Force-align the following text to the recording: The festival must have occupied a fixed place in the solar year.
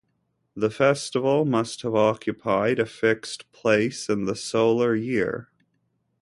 The 0.55 0.71
festival 0.71 1.45
must 1.45 1.83
have 1.83 1.93
occupied 1.93 2.79
a 2.79 2.87
fixed 2.87 3.51
place 3.51 4.09
in 4.09 4.25
the 4.25 4.35
solar 4.35 4.95
year. 4.95 5.51